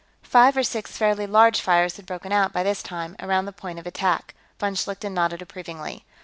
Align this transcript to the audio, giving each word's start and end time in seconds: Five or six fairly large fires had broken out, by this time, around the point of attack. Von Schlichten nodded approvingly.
Five 0.23 0.57
or 0.57 0.63
six 0.63 0.97
fairly 0.97 1.27
large 1.27 1.61
fires 1.61 1.97
had 1.97 2.07
broken 2.07 2.31
out, 2.31 2.51
by 2.51 2.63
this 2.63 2.81
time, 2.81 3.15
around 3.19 3.45
the 3.45 3.51
point 3.51 3.77
of 3.77 3.85
attack. 3.85 4.33
Von 4.59 4.73
Schlichten 4.73 5.13
nodded 5.13 5.43
approvingly. 5.43 6.05